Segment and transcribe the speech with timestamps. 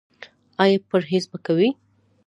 [0.63, 1.67] ایا پرهیز به کوئ؟